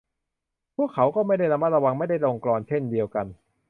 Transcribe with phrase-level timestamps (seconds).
[0.75, 3.25] พวกเขาก็ไม่ได้ระมัดระวัง ไม่ได้ลงกลอนเช่นเดียวกัน